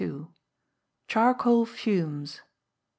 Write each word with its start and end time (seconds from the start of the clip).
Charcoal 1.07 1.67
Fumes. 1.67 2.41